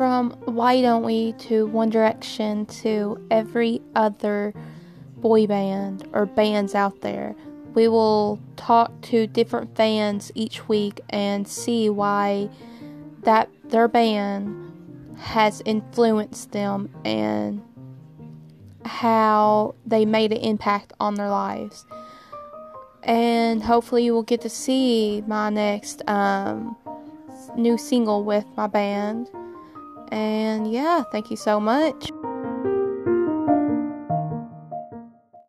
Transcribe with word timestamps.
from 0.00 0.30
Why 0.46 0.80
Don't 0.80 1.02
We 1.02 1.34
to 1.40 1.66
One 1.66 1.90
Direction 1.90 2.64
to 2.80 3.22
every 3.30 3.82
other 3.94 4.54
boy 5.18 5.46
band 5.46 6.08
or 6.14 6.24
bands 6.24 6.74
out 6.74 7.02
there. 7.02 7.36
We 7.74 7.86
will 7.86 8.40
talk 8.56 8.98
to 9.02 9.26
different 9.26 9.76
fans 9.76 10.32
each 10.34 10.66
week 10.70 11.02
and 11.10 11.46
see 11.46 11.90
why 11.90 12.48
that 13.24 13.50
their 13.68 13.88
band 13.88 14.72
has 15.18 15.60
influenced 15.66 16.52
them 16.52 16.88
and 17.04 17.62
how 18.86 19.74
they 19.84 20.06
made 20.06 20.32
an 20.32 20.38
impact 20.38 20.94
on 20.98 21.16
their 21.16 21.28
lives. 21.28 21.84
And 23.02 23.62
hopefully, 23.62 24.06
you 24.06 24.14
will 24.14 24.22
get 24.22 24.40
to 24.40 24.48
see 24.48 25.22
my 25.26 25.50
next 25.50 26.00
um, 26.08 26.74
new 27.54 27.76
single 27.76 28.24
with 28.24 28.46
my 28.56 28.66
band. 28.66 29.28
And 30.10 30.70
yeah, 30.70 31.02
thank 31.02 31.30
you 31.30 31.36
so 31.36 31.60
much. 31.60 32.10